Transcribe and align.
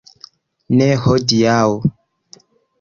Ne 0.79 0.87
hodiaŭ. 1.05 1.69